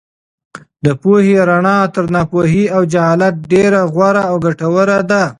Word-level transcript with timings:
د 0.85 0.87
پوهې 1.01 1.35
رڼا 1.49 1.77
تر 1.93 2.05
ناپوهۍ 2.15 2.63
او 2.75 2.81
جهالت 2.93 3.35
ډېره 3.51 3.81
غوره 3.93 4.23
او 4.29 4.35
ګټوره 4.45 4.99
ده. 5.09 5.23